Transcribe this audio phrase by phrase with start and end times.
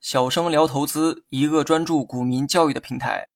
[0.00, 3.28] 小生聊投资，一个专注股民教育的平台。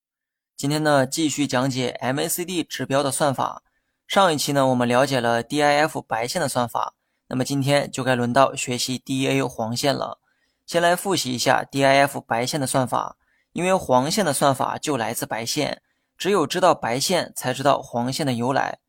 [0.56, 3.62] 今天呢，继续讲解 MACD 指标的算法。
[4.08, 6.94] 上一期呢，我们了解了 DIF 白线的算法，
[7.28, 10.18] 那么今天就该轮到学习 DA 黄线了。
[10.66, 13.16] 先来复习一下 DIF 白线的算法，
[13.52, 15.80] 因为黄线的算法就来自白线，
[16.18, 18.80] 只有知道白线，才知道黄线的由来。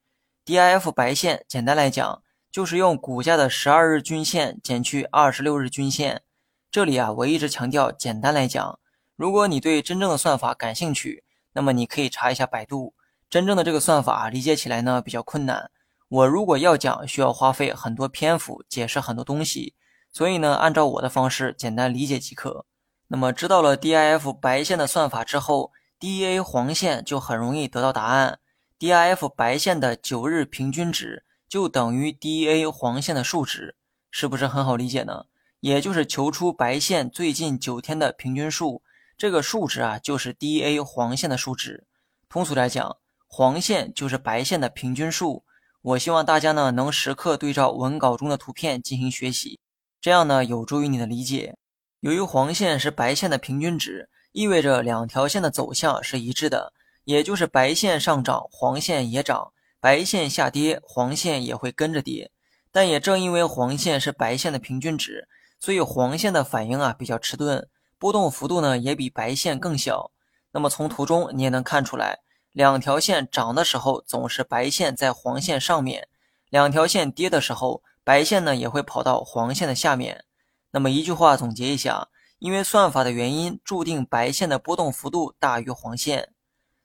[0.43, 6.23] DIF 白线简单来讲，就是用股价的十二日均线减去二十六日均线。
[6.69, 8.77] 这里啊，我一直强调简单来讲。
[9.15, 12.93] 如果你对真正的算法感兴趣，那么你可以查一下百度。
[13.29, 15.71] 真正的这个算法理解起来呢比较困难，
[16.09, 19.75] 我如果要讲，需要花费很多篇幅解释很多东西，
[20.11, 22.65] 所以呢，按照我的方式简单理解即可。
[23.07, 28.39] 那么知道了 DIF 白线的算法之后，DA 黄线就很容易得到答案。
[28.77, 33.75] DIF 白线的九日平均值就等于 DA 黄线的数值，
[34.09, 35.25] 是不是很好理解呢？
[35.59, 38.81] 也就是求出白线最近九天的平均数，
[39.17, 41.85] 这个数值啊就是 DA 黄线的数值。
[42.29, 42.95] 通俗来讲。
[43.27, 45.43] 黄线就是白线的平均数。
[45.81, 49.59] 我希望大家呢能时刻对照文稿中的图片进行学习，
[50.01, 51.57] 这样呢有助于你的理解。
[51.99, 56.73] 由于黄线是白线的平均值，意味着两条线的走向是一致的，
[57.05, 62.31] 也就是白线上涨，黄线也涨；白线下跌，黄线也会跟着跌。
[62.71, 65.27] 但也正因为黄线是白线的平均值，
[65.59, 67.67] 所以黄线的反应啊比较迟钝，
[67.97, 70.11] 波动幅度呢也比白线更小。
[70.51, 72.19] 那么从图中你也能看出来。
[72.51, 76.03] 两条线涨的时候，总是白线在黄线上面；
[76.49, 80.25] 两条线跌的时候，白线呢也会跑到黄线的下面。
[80.71, 82.09] 那么一句话总结一下，
[82.39, 86.33] 因为算法的原因，注定白线的波动幅度大于黄线。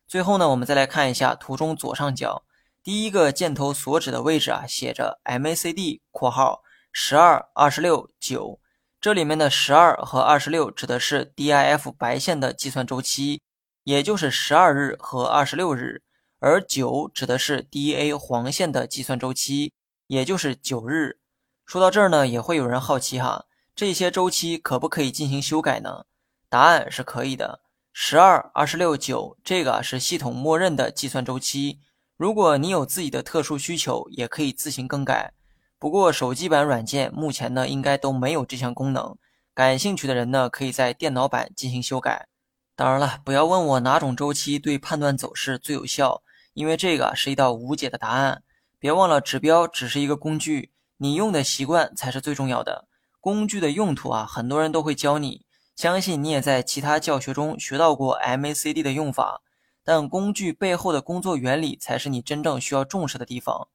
[0.08, 2.44] 最后呢，我们再来看一下图中左上角
[2.86, 8.60] 第一个箭头所指的位置啊，写着 MACD（ 括号十二、二十六、九）。
[9.02, 13.42] 这里面的十二和二十六指的是 DIF 白线的计算周期。
[13.82, 16.04] 也就是十二日和二十六日，
[16.38, 19.72] 而九指的是 DA 黄线的计算周期，
[20.06, 21.18] 也就是九日。
[21.64, 26.04] 说到这儿呢，也会有人好奇哈，这些周期可不可以进行修改呢？
[26.48, 27.62] 答案是可以的。
[27.92, 31.80] 十二、二十六、九，这个是系统默认的计算周期。
[32.16, 35.34] 如果你有自己的特殊需求，也可以自行更改。
[35.78, 39.18] 不过手机版软件目前呢，应该都没有这项功能。
[39.52, 42.26] 感兴趣的人呢，可以在电脑版进行修改。
[42.74, 46.22] 当然了，不要问我哪种周期对判断走势最有效，
[46.54, 48.42] 因为这个是一道无解的答案。
[48.78, 52.88] 别忘了，指标只是一个工具，你用的习惯才是最重要的。
[53.20, 55.44] 工具的用途啊，很多人都会教你，
[55.74, 59.42] 相信你也在其他教学中学到过 MACD 的用法。
[59.86, 63.68] 但工具背后的工作原理才是你真正需要重视的地方。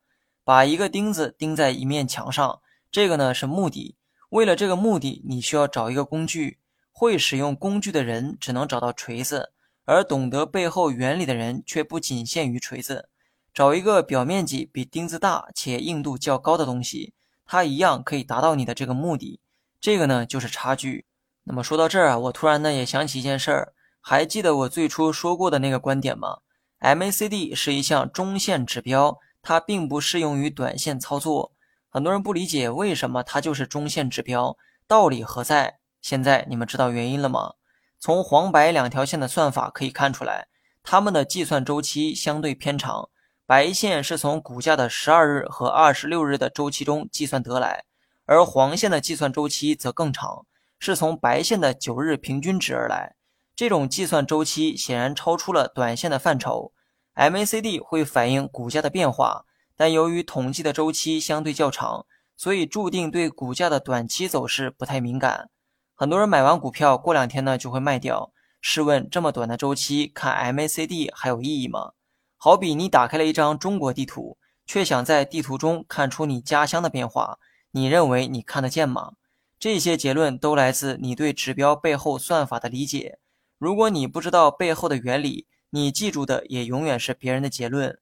[0.44, 2.60] 把一个钉子钉在一面墙上，
[2.92, 3.96] 这个呢是目的。
[4.30, 6.58] 为了这个目的，你需要找一个工具。
[6.94, 9.54] 会使用工具的人只能找到锤子，
[9.86, 13.10] 而懂得背后原理的人却不仅限于锤子。
[13.52, 17.14] 找一个表面积比钉子大且硬度较高的东西，
[17.46, 19.40] 它一样可以达到你的这个目的。
[19.80, 21.06] 这个呢就是差距。
[21.46, 26.40] 那么说到这儿啊，我突然呢也想起一件事儿，还记得我最初说过的那个观点吗
[26.80, 31.54] ？MACD 是一项中线指标，它并不适用于短线操作。
[31.88, 34.58] 很多人不理解为什么它就是中线指标，
[34.88, 35.78] 道理何在？
[36.02, 37.54] 现在你们知道原因了吗？
[38.00, 40.48] 从黄白两条线的算法可以看出来，
[40.82, 43.10] 它们的计算周期相对偏长。
[43.46, 47.84] 白线是从股价的十二日和二十六日的周期中计算得来，
[48.26, 50.48] 而黄线的计算周期则更长，
[50.80, 53.16] 是从白线的九日平均值而来。
[53.56, 56.72] 这种计算周期显然超出了短线的范畴。
[57.16, 59.46] MACD 会反映股价的变化，
[59.76, 62.06] 但由于统计的周期相对较长，
[62.38, 65.50] 所以注定对股价的短期走势不太敏感。
[65.94, 68.32] 很多人买完股票，过两天呢就会卖掉。
[68.62, 71.92] 试问，这么短的周期看 MACD 还有意义吗？
[72.38, 77.38] 好比你打开了一张中国地图，却想在地图中看出你家乡的变化，
[77.72, 79.14] 你认为你看得见吗？
[79.60, 83.20] 这些结论都来自你对指标背后算法的理解。
[83.62, 88.00] 如果你不知道背后的原理，你记住的也永远是别人的结论。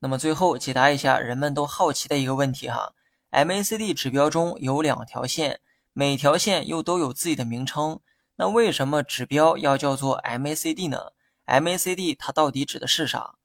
[0.00, 2.92] 那么最后解答一下人们都好奇的一个问题哈
[3.30, 5.60] ：MACD 指标中有两条线。
[5.92, 8.00] 每条线又都有自己的名称，
[8.34, 11.12] 那为什么指标要叫做 MACD 呢
[11.46, 13.36] ？MACD 它到底指的是啥？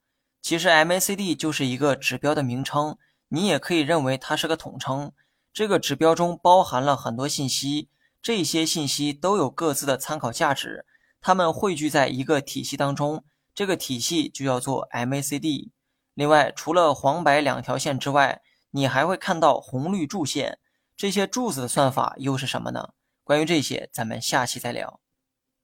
[0.41, 2.97] 其实 MACD 就是一个指标的名称，
[3.27, 5.11] 你也可以认为它是个统称。
[5.53, 10.87] 这个指标中包含了很多信息，这些信息都有各自的参考价值，
[11.21, 13.23] 它们汇聚在一个体系当中，
[13.53, 15.69] 这个体系就叫做 MACD。
[16.15, 18.41] 另外，除了黄白两条线之外，
[18.71, 20.57] 你还会看到红绿柱线。
[20.97, 22.89] 这些柱子的算法又是什么呢？
[23.23, 24.99] 关于这些，咱们下期再聊。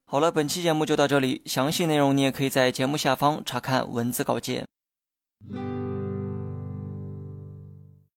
[0.04, 4.66] 好了，本期节目就到这里，详细内容你也可以在节目下方查看文字稿件。